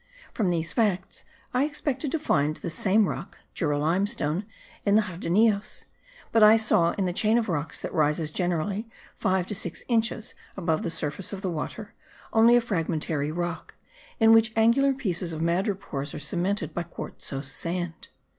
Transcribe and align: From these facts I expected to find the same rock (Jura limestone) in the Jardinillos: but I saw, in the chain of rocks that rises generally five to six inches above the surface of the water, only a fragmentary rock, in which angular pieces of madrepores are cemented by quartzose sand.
From 0.33 0.49
these 0.49 0.73
facts 0.73 1.25
I 1.53 1.63
expected 1.63 2.11
to 2.11 2.17
find 2.17 2.55
the 2.57 2.71
same 2.71 3.07
rock 3.07 3.37
(Jura 3.53 3.77
limestone) 3.77 4.45
in 4.83 4.95
the 4.95 5.03
Jardinillos: 5.03 5.85
but 6.31 6.41
I 6.41 6.57
saw, 6.57 6.93
in 6.93 7.05
the 7.05 7.13
chain 7.13 7.37
of 7.37 7.47
rocks 7.47 7.79
that 7.79 7.93
rises 7.93 8.31
generally 8.31 8.89
five 9.13 9.45
to 9.45 9.53
six 9.53 9.83
inches 9.87 10.33
above 10.57 10.81
the 10.81 10.89
surface 10.89 11.33
of 11.33 11.43
the 11.43 11.51
water, 11.51 11.93
only 12.33 12.55
a 12.55 12.61
fragmentary 12.61 13.31
rock, 13.31 13.75
in 14.19 14.33
which 14.33 14.53
angular 14.55 14.93
pieces 14.95 15.33
of 15.33 15.41
madrepores 15.43 16.15
are 16.15 16.19
cemented 16.19 16.73
by 16.73 16.81
quartzose 16.81 17.51
sand. 17.51 18.07